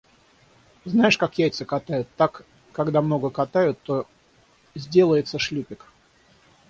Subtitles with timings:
[0.93, 4.07] Знаешь, как яйца катают, так когда много катают, то
[4.73, 5.85] сделается шлюпик.